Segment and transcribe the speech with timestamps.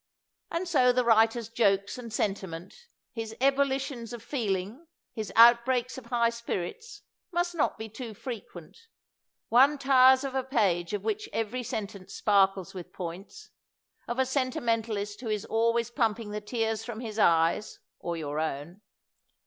[0.49, 6.07] And so the writer's jokes and senti ment, his ebullitions of feeling, his outbreaks of
[6.07, 8.87] high spirits, must not be too frequent.
[9.49, 13.51] One tires of a page of which every sentence sparkles with points,
[14.07, 18.81] of a sentimentalist who is always pumping the tears from his eyes or your own.